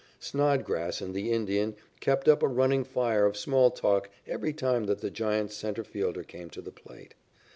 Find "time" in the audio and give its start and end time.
4.51-4.85